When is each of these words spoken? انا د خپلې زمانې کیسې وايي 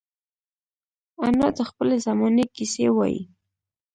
انا 1.27 1.47
د 1.57 1.59
خپلې 1.69 1.95
زمانې 2.05 2.45
کیسې 2.55 2.85
وايي 2.97 3.21